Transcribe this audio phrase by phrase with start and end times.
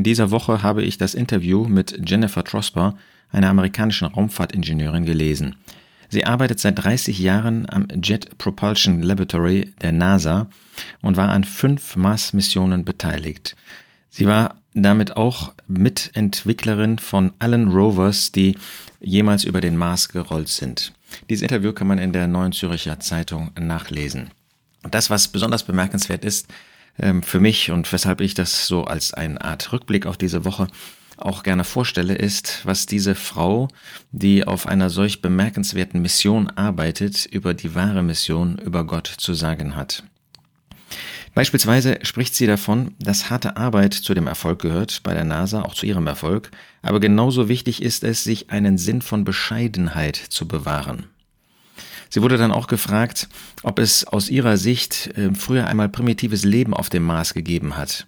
[0.00, 2.96] In dieser Woche habe ich das Interview mit Jennifer Trosper,
[3.32, 5.56] einer amerikanischen Raumfahrtingenieurin, gelesen.
[6.08, 10.48] Sie arbeitet seit 30 Jahren am Jet Propulsion Laboratory der NASA
[11.02, 13.56] und war an fünf Mars-Missionen beteiligt.
[14.08, 18.56] Sie war damit auch Mitentwicklerin von allen Rovers, die
[19.00, 20.94] jemals über den Mars gerollt sind.
[21.28, 24.30] Dieses Interview kann man in der Neuen Züricher Zeitung nachlesen.
[24.82, 26.46] Und das, was besonders bemerkenswert ist,
[27.22, 30.66] für mich und weshalb ich das so als eine Art Rückblick auf diese Woche
[31.20, 33.68] auch gerne vorstelle, ist, was diese Frau,
[34.10, 39.76] die auf einer solch bemerkenswerten Mission arbeitet, über die wahre Mission, über Gott zu sagen
[39.76, 40.02] hat.
[41.34, 45.74] Beispielsweise spricht sie davon, dass harte Arbeit zu dem Erfolg gehört, bei der NASA auch
[45.74, 46.50] zu ihrem Erfolg,
[46.82, 51.06] aber genauso wichtig ist es, sich einen Sinn von Bescheidenheit zu bewahren.
[52.10, 53.28] Sie wurde dann auch gefragt,
[53.62, 58.06] ob es aus ihrer Sicht äh, früher einmal primitives Leben auf dem Mars gegeben hat.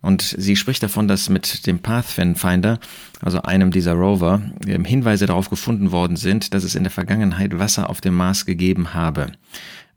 [0.00, 2.78] Und sie spricht davon, dass mit dem Pathfinder,
[3.20, 7.58] also einem dieser Rover, ähm, Hinweise darauf gefunden worden sind, dass es in der Vergangenheit
[7.58, 9.32] Wasser auf dem Mars gegeben habe.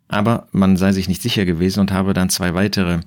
[0.07, 3.01] Aber man sei sich nicht sicher gewesen und habe dann zwei weitere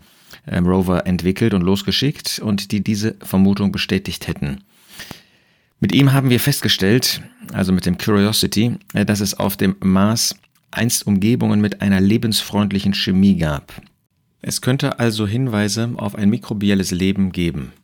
[0.46, 4.62] ähm, Rover entwickelt und losgeschickt und die diese Vermutung bestätigt hätten.
[5.84, 7.20] Mit ihm haben wir festgestellt,
[7.52, 10.34] also mit dem Curiosity, äh, dass es auf dem Mars
[10.70, 13.70] einst Umgebungen mit einer lebensfreundlichen Chemie gab.
[14.40, 17.74] Es könnte also Hinweise auf ein mikrobielles Leben geben.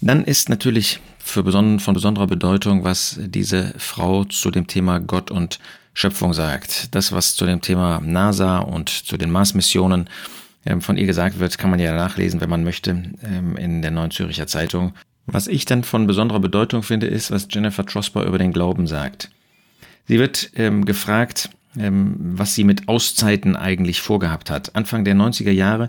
[0.00, 1.00] Dann ist natürlich
[1.34, 5.58] beson von besonderer Bedeutung, was diese Frau zu dem Thema Gott und
[5.92, 6.94] Schöpfung sagt.
[6.94, 10.08] Das, was zu dem Thema NASA und zu den Mars-Missionen
[10.64, 13.90] ähm, von ihr gesagt wird, kann man ja nachlesen, wenn man möchte, ähm, in der
[13.90, 14.94] Neuen Züricher Zeitung.
[15.26, 19.30] Was ich dann von besonderer Bedeutung finde, ist, was Jennifer Trosper über den Glauben sagt.
[20.06, 24.74] Sie wird ähm, gefragt, ähm, was sie mit Auszeiten eigentlich vorgehabt hat.
[24.74, 25.88] Anfang der 90er Jahre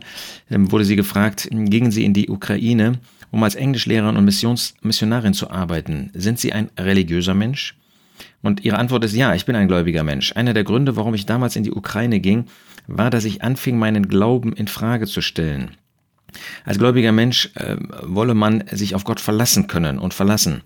[0.50, 3.00] ähm, wurde sie gefragt, gingen Sie in die Ukraine,
[3.32, 6.12] um als Englischlehrerin und Missions Missionarin zu arbeiten.
[6.14, 7.76] Sind Sie ein religiöser Mensch?
[8.42, 10.34] Und ihre Antwort ist ja, ich bin ein gläubiger Mensch.
[10.36, 12.46] Einer der Gründe, warum ich damals in die Ukraine ging,
[12.88, 15.72] war, dass ich anfing, meinen Glauben in Frage zu stellen.
[16.66, 20.62] Als gläubiger Mensch äh, wolle man sich auf Gott verlassen können und verlassen.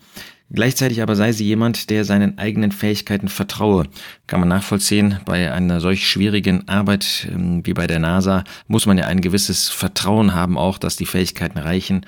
[0.50, 3.88] Gleichzeitig aber sei sie jemand, der seinen eigenen Fähigkeiten vertraue.
[4.27, 8.97] Kann man nachvollziehen, bei einer solch schwierigen Arbeit ähm, wie bei der NASA muss man
[8.97, 12.06] ja ein gewisses Vertrauen haben, auch dass die Fähigkeiten reichen,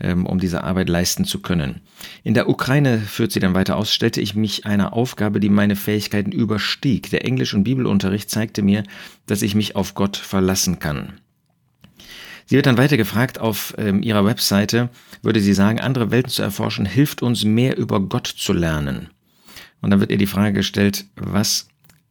[0.00, 1.82] ähm, um diese Arbeit leisten zu können.
[2.24, 5.76] In der Ukraine, führt sie dann weiter aus, stellte ich mich einer Aufgabe, die meine
[5.76, 7.10] Fähigkeiten überstieg.
[7.10, 8.84] Der Englisch- und Bibelunterricht zeigte mir,
[9.26, 11.20] dass ich mich auf Gott verlassen kann.
[12.52, 14.90] Sie wird dann weiter gefragt auf ähm, ihrer Webseite,
[15.22, 19.08] würde sie sagen, andere Welten zu erforschen, hilft uns mehr über Gott zu lernen.
[19.80, 21.66] Und dann wird ihr die Frage gestellt, was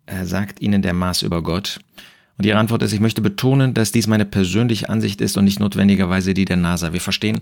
[0.08, 1.80] äh, sagt Ihnen der Mars über Gott?
[2.42, 5.60] Und ihre Antwort ist, ich möchte betonen, dass dies meine persönliche Ansicht ist und nicht
[5.60, 6.92] notwendigerweise die der NASA.
[6.92, 7.42] Wir verstehen,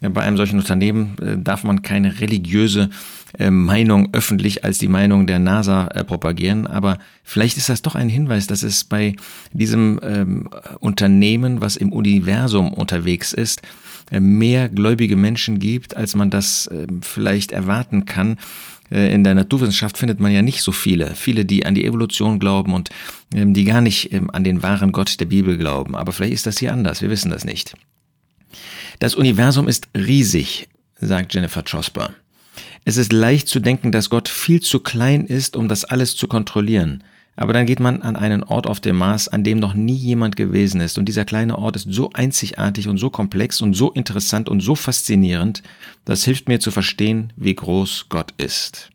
[0.00, 2.88] äh, bei einem solchen Unternehmen äh, darf man keine religiöse
[3.38, 8.08] äh, Meinung öffentlich als die Meinung der NASA propagieren, aber vielleicht ist das doch ein
[8.08, 9.16] Hinweis, dass es bei
[9.52, 10.48] diesem ähm,
[10.80, 13.60] Unternehmen, was im Universum unterwegs ist,
[14.10, 18.38] mehr gläubige Menschen gibt, als man das ähm, vielleicht erwarten kann
[18.90, 21.14] äh, in der Naturwissenschaft findet man ja nicht so viele.
[21.14, 22.90] Viele, die an die Evolution glauben und
[23.34, 25.94] ähm, die gar nicht ähm, an den wahren Gott der Bibel glauben.
[25.96, 27.02] Aber vielleicht ist das hier anders.
[27.02, 27.74] Wir wissen das nicht.
[28.98, 30.68] Das Universum ist riesig,
[31.00, 32.14] sagt Jennifer Trosper.
[32.84, 36.26] Es ist leicht zu denken, dass Gott viel zu klein ist, um das alles zu
[36.26, 37.04] kontrollieren.
[37.40, 40.34] Aber dann geht man an einen Ort auf dem Mars, an dem noch nie jemand
[40.34, 40.98] gewesen ist.
[40.98, 44.74] Und dieser kleine Ort ist so einzigartig und so komplex und so interessant und so
[44.74, 45.62] faszinierend,
[46.04, 48.90] das hilft mir zu verstehen, wie groß Gott ist.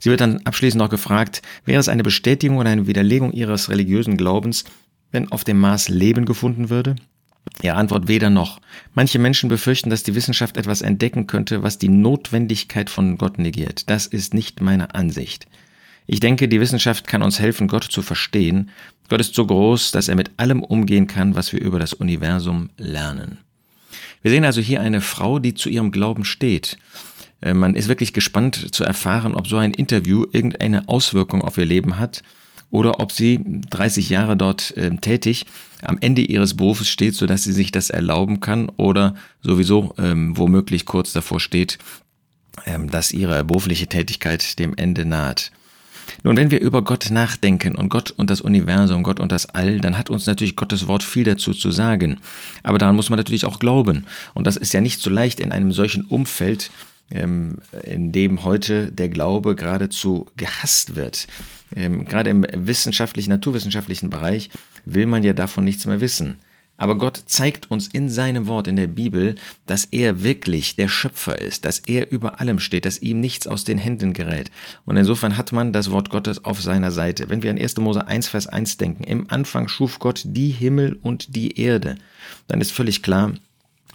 [0.00, 4.16] Sie wird dann abschließend noch gefragt, wäre es eine Bestätigung oder eine Widerlegung ihres religiösen
[4.16, 4.64] Glaubens,
[5.12, 6.96] wenn auf dem Mars Leben gefunden würde?
[7.62, 8.60] Ihre Antwort weder noch.
[8.92, 13.88] Manche Menschen befürchten, dass die Wissenschaft etwas entdecken könnte, was die Notwendigkeit von Gott negiert.
[13.88, 15.46] Das ist nicht meine Ansicht.
[16.06, 18.70] Ich denke, die Wissenschaft kann uns helfen, Gott zu verstehen.
[19.08, 22.70] Gott ist so groß, dass er mit allem umgehen kann, was wir über das Universum
[22.76, 23.38] lernen.
[24.22, 26.78] Wir sehen also hier eine Frau, die zu ihrem Glauben steht.
[27.40, 31.66] Äh, man ist wirklich gespannt zu erfahren, ob so ein Interview irgendeine Auswirkung auf ihr
[31.66, 32.22] Leben hat
[32.70, 33.40] oder ob sie
[33.70, 35.46] 30 Jahre dort äh, tätig
[35.82, 40.86] am Ende ihres Berufes steht, sodass sie sich das erlauben kann oder sowieso ähm, womöglich
[40.86, 41.78] kurz davor steht,
[42.66, 45.52] ähm, dass ihre berufliche Tätigkeit dem Ende naht.
[46.22, 49.80] Nun, wenn wir über Gott nachdenken und Gott und das Universum, Gott und das All,
[49.80, 52.20] dann hat uns natürlich Gottes Wort viel dazu zu sagen.
[52.62, 54.06] Aber daran muss man natürlich auch glauben.
[54.34, 56.70] Und das ist ja nicht so leicht in einem solchen Umfeld,
[57.10, 61.26] ähm, in dem heute der Glaube geradezu gehasst wird.
[61.74, 64.50] Ähm, gerade im wissenschaftlichen, naturwissenschaftlichen Bereich
[64.84, 66.36] will man ja davon nichts mehr wissen.
[66.76, 69.36] Aber Gott zeigt uns in seinem Wort in der Bibel,
[69.66, 73.62] dass er wirklich der Schöpfer ist, dass er über allem steht, dass ihm nichts aus
[73.62, 74.50] den Händen gerät.
[74.84, 77.30] Und insofern hat man das Wort Gottes auf seiner Seite.
[77.30, 77.76] Wenn wir an 1.
[77.76, 81.96] Mose 1, Vers 1 denken, im Anfang schuf Gott die Himmel und die Erde,
[82.48, 83.32] dann ist völlig klar,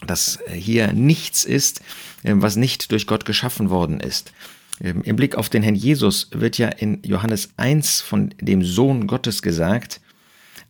[0.07, 1.81] dass hier nichts ist,
[2.23, 4.31] äh, was nicht durch Gott geschaffen worden ist.
[4.81, 9.07] Ähm, Im Blick auf den Herrn Jesus wird ja in Johannes 1 von dem Sohn
[9.07, 9.99] Gottes gesagt,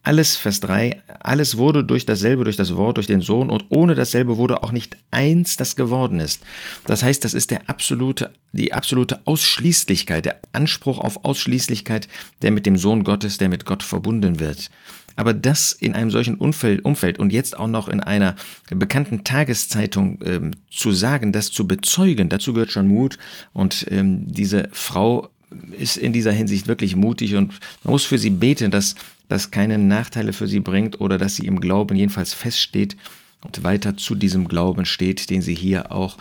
[0.04, 3.96] alles, Vers 3, alles wurde durch dasselbe, durch das Wort, durch den Sohn und ohne
[3.96, 6.42] dasselbe wurde auch nicht eins, das geworden ist.
[6.86, 12.07] Das heißt, das ist der absolute, die absolute Ausschließlichkeit, der Anspruch auf Ausschließlichkeit,
[12.42, 14.69] der mit dem Sohn Gottes, der mit Gott verbunden wird.
[15.16, 18.36] Aber das in einem solchen Umfeld, Umfeld und jetzt auch noch in einer
[18.69, 23.18] bekannten Tageszeitung ähm, zu sagen, das zu bezeugen, dazu gehört schon Mut.
[23.52, 25.30] Und ähm, diese Frau
[25.72, 27.54] ist in dieser Hinsicht wirklich mutig und
[27.84, 28.96] man muss für sie beten, dass
[29.28, 32.98] das keine Nachteile für sie bringt oder dass sie im Glauben jedenfalls feststeht
[33.42, 36.18] und weiter zu diesem Glauben steht, den sie hier auch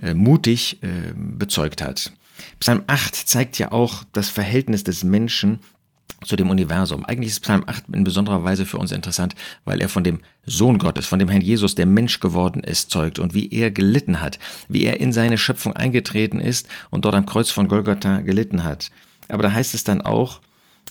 [0.00, 2.12] äh, mutig äh, bezeugt hat.
[2.58, 5.58] Psalm 8 zeigt ja auch das Verhältnis des Menschen
[6.24, 7.04] zu dem Universum.
[7.04, 9.34] Eigentlich ist Psalm 8 in besonderer Weise für uns interessant,
[9.64, 13.18] weil er von dem Sohn Gottes, von dem Herrn Jesus, der Mensch geworden ist, zeugt
[13.18, 14.38] und wie er gelitten hat,
[14.68, 18.90] wie er in seine Schöpfung eingetreten ist und dort am Kreuz von Golgatha gelitten hat.
[19.28, 20.40] Aber da heißt es dann auch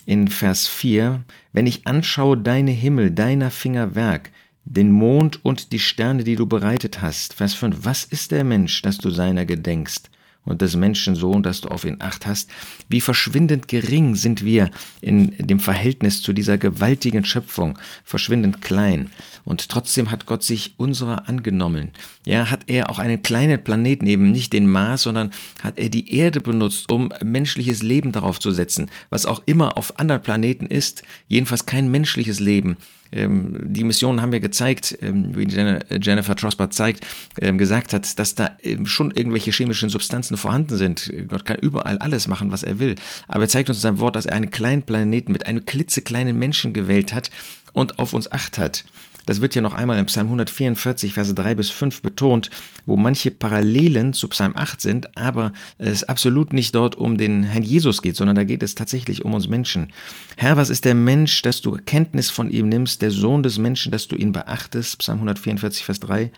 [0.06, 1.24] in Vers 4,
[1.54, 4.32] wenn ich anschaue deine Himmel, deiner Finger Werk,
[4.66, 7.34] den Mond und die Sterne, die du bereitet hast.
[7.34, 10.10] Vers 5, was ist der Mensch, dass du seiner gedenkst?
[10.46, 12.50] Und des Menschensohn, dass du auf ihn acht hast,
[12.88, 14.72] wie verschwindend gering sind wir
[15.02, 19.10] in dem Verhältnis zu dieser gewaltigen Schöpfung, verschwindend klein.
[19.46, 21.92] Und trotzdem hat Gott sich unserer angenommen.
[22.26, 25.32] Ja, hat er auch einen kleinen Planeten, eben nicht den Mars, sondern
[25.62, 30.00] hat er die Erde benutzt, um menschliches Leben darauf zu setzen, was auch immer auf
[30.00, 32.78] anderen Planeten ist, jedenfalls kein menschliches Leben.
[33.12, 37.06] Ähm, die Missionen haben ja gezeigt, ähm, wie Jennifer Trosper zeigt,
[37.40, 38.52] ähm, gesagt hat, dass da
[38.84, 41.12] schon irgendwelche chemischen Substanzen vorhanden sind.
[41.28, 42.96] Gott kann überall alles machen, was er will.
[43.28, 46.38] Aber er zeigt uns in seinem Wort, dass er einen kleinen Planeten mit einem klitzekleinen
[46.38, 47.32] Menschen gewählt hat
[47.74, 48.84] und auf uns acht hat.
[49.30, 52.50] Das wird ja noch einmal im Psalm 144, Verse 3 bis 5 betont,
[52.88, 57.62] wo manche Parallelen zu Psalm 8 sind, aber es absolut nicht dort um den Herrn
[57.62, 59.94] Jesus geht, sondern da geht es tatsächlich um uns Menschen.
[60.36, 63.92] Herr, was ist der Mensch, dass du Kenntnis von ihm nimmst, der Sohn des Menschen,
[63.92, 64.98] dass du ihn beachtest?
[64.98, 66.32] Psalm 144, Vers 3.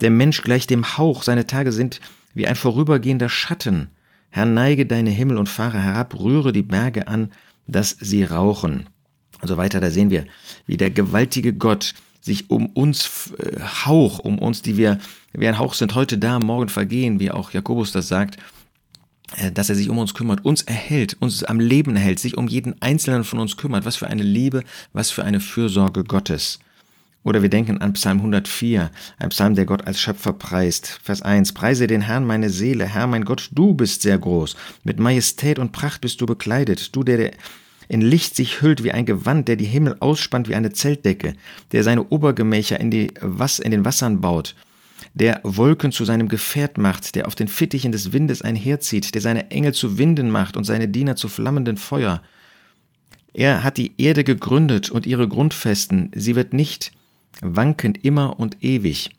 [0.00, 2.00] Der Mensch gleicht dem Hauch, seine Tage sind
[2.32, 3.88] wie ein vorübergehender Schatten.
[4.30, 7.32] Herr, neige deine Himmel und fahre herab, rühre die Berge an,
[7.66, 8.86] dass sie rauchen.
[9.42, 10.26] Und so weiter, da sehen wir,
[10.66, 11.92] wie der gewaltige Gott
[12.26, 14.98] sich um uns äh, Hauch, um uns, die wir,
[15.32, 18.36] wie ein Hauch sind, heute da, morgen vergehen, wie auch Jakobus das sagt,
[19.36, 22.48] äh, dass er sich um uns kümmert, uns erhält, uns am Leben erhält, sich um
[22.48, 23.86] jeden einzelnen von uns kümmert.
[23.86, 26.58] Was für eine Liebe, was für eine Fürsorge Gottes.
[27.22, 31.00] Oder wir denken an Psalm 104, ein Psalm, der Gott als Schöpfer preist.
[31.02, 31.54] Vers 1.
[31.54, 34.54] Preise den Herrn meine Seele, Herr mein Gott, du bist sehr groß.
[34.84, 36.94] Mit Majestät und Pracht bist du bekleidet.
[36.94, 37.32] Du, der, der
[37.88, 41.34] in Licht sich hüllt wie ein Gewand, der die Himmel ausspannt wie eine Zeltdecke,
[41.72, 44.54] der seine Obergemächer in, die Was in den Wassern baut,
[45.14, 49.50] der Wolken zu seinem Gefährt macht, der auf den Fittichen des Windes einherzieht, der seine
[49.50, 52.22] Engel zu Winden macht und seine Diener zu flammenden Feuer.
[53.32, 56.92] Er hat die Erde gegründet und ihre Grundfesten, sie wird nicht
[57.40, 59.10] wankend immer und ewig.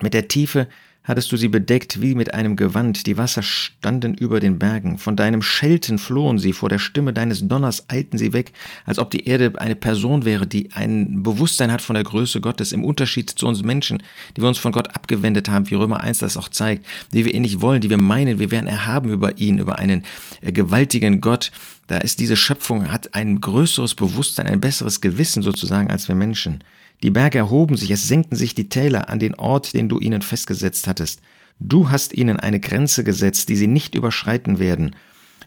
[0.00, 0.68] Mit der Tiefe
[1.04, 5.16] hattest du sie bedeckt wie mit einem Gewand, die Wasser standen über den Bergen, von
[5.16, 8.52] deinem Schelten flohen sie, vor der Stimme deines Donners eilten sie weg,
[8.84, 12.72] als ob die Erde eine Person wäre, die ein Bewusstsein hat von der Größe Gottes,
[12.72, 14.02] im Unterschied zu uns Menschen,
[14.36, 17.34] die wir uns von Gott abgewendet haben, wie Römer 1 das auch zeigt, die wir
[17.34, 20.04] ihn nicht wollen, die wir meinen, wir wären erhaben über ihn, über einen
[20.40, 21.50] äh, gewaltigen Gott,
[21.88, 26.62] da ist diese Schöpfung, hat ein größeres Bewusstsein, ein besseres Gewissen sozusagen als wir Menschen.
[27.02, 30.22] Die Berge erhoben sich, es senkten sich die Täler an den Ort, den du ihnen
[30.22, 31.20] festgesetzt hattest.
[31.58, 34.94] Du hast ihnen eine Grenze gesetzt, die sie nicht überschreiten werden.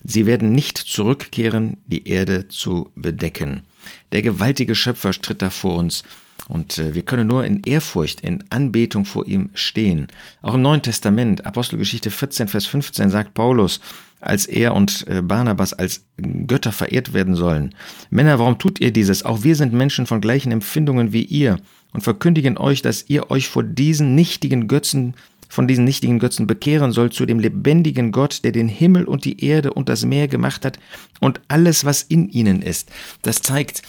[0.03, 3.63] Sie werden nicht zurückkehren, die Erde zu bedecken.
[4.11, 6.03] Der gewaltige Schöpfer tritt da vor uns
[6.47, 10.07] und äh, wir können nur in Ehrfurcht, in Anbetung vor ihm stehen.
[10.41, 13.79] Auch im Neuen Testament, Apostelgeschichte 14, Vers 15 sagt Paulus,
[14.19, 17.75] als er und äh, Barnabas als Götter verehrt werden sollen.
[18.09, 19.23] Männer, warum tut ihr dieses?
[19.23, 21.57] Auch wir sind Menschen von gleichen Empfindungen wie ihr
[21.93, 25.15] und verkündigen euch, dass ihr euch vor diesen nichtigen Götzen
[25.49, 29.43] von diesen nichtigen Götzen bekehren sollt zu dem lebendigen Gott, der den Himmel und die
[29.43, 30.79] Erde und das Meer gemacht hat
[31.19, 32.91] und alles, was in ihnen ist.
[33.21, 33.81] Das zeigt,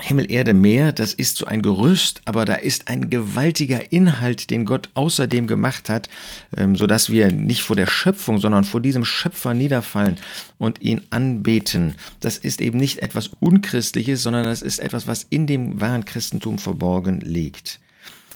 [0.00, 4.64] Himmel, Erde, Meer, das ist so ein Gerüst, aber da ist ein gewaltiger Inhalt, den
[4.64, 6.08] Gott außerdem gemacht hat,
[6.56, 10.16] ähm, so dass wir nicht vor der Schöpfung, sondern vor diesem Schöpfer niederfallen
[10.56, 11.96] und ihn anbeten.
[12.20, 16.58] Das ist eben nicht etwas Unchristliches, sondern das ist etwas, was in dem wahren Christentum
[16.58, 17.80] verborgen liegt.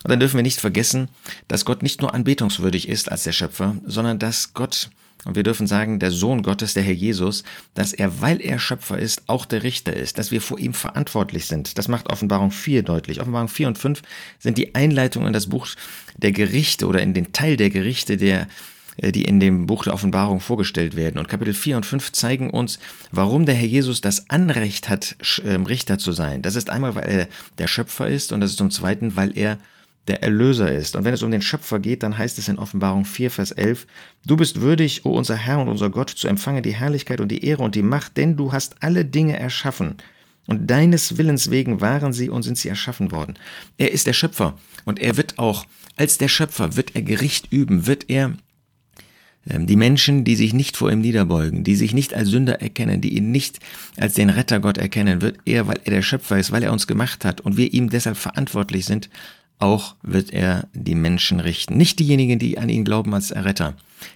[0.04, 1.08] Und dann dürfen wir nicht vergessen,
[1.48, 4.90] dass Gott nicht nur anbetungswürdig ist als der Schöpfer, sondern dass Gott
[5.24, 7.44] und wir dürfen sagen, der Sohn Gottes, der Herr Jesus,
[7.74, 11.46] dass er, weil er Schöpfer ist, auch der Richter ist, dass wir vor ihm verantwortlich
[11.46, 11.78] sind.
[11.78, 13.20] Das macht Offenbarung 4 deutlich.
[13.20, 14.02] Offenbarung 4 und 5
[14.40, 15.68] sind die Einleitungen in das Buch
[16.16, 18.48] der Gerichte oder in den Teil der Gerichte, der,
[18.96, 21.18] äh, die in dem Buch der Offenbarung vorgestellt werden.
[21.18, 22.80] Und Kapitel 4 und 5 zeigen uns,
[23.12, 26.42] warum der Herr Jesus das Anrecht hat, ähm, Richter zu sein.
[26.42, 27.28] Das ist einmal, weil er
[27.58, 29.58] der Schöpfer ist und das ist zum Zweiten, weil er
[30.08, 30.96] der Erlöser ist.
[30.96, 33.86] Und wenn es um den Schöpfer geht, dann heißt es in Offenbarung 4, Vers 11,
[34.26, 37.44] Du bist würdig, o unser Herr und unser Gott, zu empfangen die Herrlichkeit und die
[37.44, 39.96] Ehre und die Macht, denn du hast alle Dinge erschaffen.
[40.46, 43.38] Und deines Willens wegen waren sie und sind sie erschaffen worden.
[43.78, 45.66] Er ist der Schöpfer und er wird auch,
[45.96, 48.32] als der Schöpfer, wird er Gericht üben, wird er
[49.48, 53.00] ähm, die Menschen, die sich nicht vor ihm niederbeugen, die sich nicht als Sünder erkennen,
[53.00, 53.60] die ihn nicht
[53.96, 57.24] als den Rettergott erkennen, wird er, weil er der Schöpfer ist, weil er uns gemacht
[57.24, 59.10] hat und wir ihm deshalb verantwortlich sind,
[59.58, 61.76] auch wird er die Menschen richten.
[61.76, 63.74] Nicht diejenigen, die an ihn glauben als Erretter,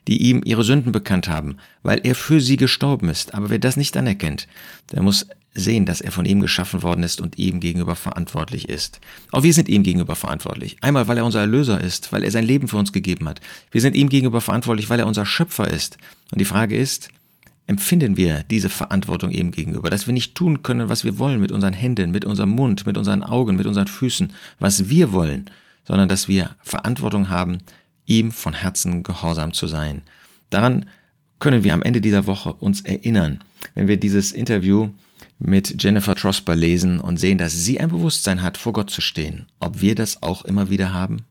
[0.08, 3.34] die ihm ihre Sünden bekannt haben, weil er für sie gestorben ist.
[3.34, 4.48] Aber wer das nicht anerkennt,
[4.92, 9.00] der muss sehen, dass er von ihm geschaffen worden ist und ihm gegenüber verantwortlich ist.
[9.32, 10.76] Auch wir sind ihm gegenüber verantwortlich.
[10.82, 13.40] Einmal, weil er unser Erlöser ist, weil er sein Leben für uns gegeben hat.
[13.70, 15.96] Wir sind ihm gegenüber verantwortlich, weil er unser Schöpfer ist.
[16.30, 17.08] Und die Frage ist,
[17.66, 21.52] empfinden wir diese Verantwortung ihm gegenüber, dass wir nicht tun können, was wir wollen mit
[21.52, 25.50] unseren Händen, mit unserem Mund, mit unseren Augen, mit unseren Füßen, was wir wollen,
[25.84, 27.58] sondern dass wir Verantwortung haben,
[28.06, 30.02] ihm von Herzen gehorsam zu sein.
[30.50, 30.86] Daran
[31.38, 33.40] können wir am Ende dieser Woche uns erinnern,
[33.74, 34.90] wenn wir dieses Interview
[35.38, 39.46] mit Jennifer Trosper lesen und sehen, dass sie ein Bewusstsein hat, vor Gott zu stehen,
[39.60, 41.24] ob wir das auch immer wieder haben.